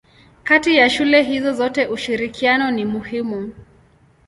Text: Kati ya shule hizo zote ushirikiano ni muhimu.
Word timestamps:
Kati 0.43 0.75
ya 0.77 0.89
shule 0.89 1.23
hizo 1.23 1.53
zote 1.53 1.85
ushirikiano 1.87 2.71
ni 2.71 2.85
muhimu. 2.85 3.53